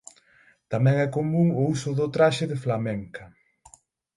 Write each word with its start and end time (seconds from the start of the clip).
Tamén 0.71 0.95
é 1.05 1.07
común 1.17 1.47
o 1.59 1.61
uso 1.73 1.89
do 1.99 2.07
traxe 2.15 2.45
de 2.51 2.61
flamenca. 2.63 3.23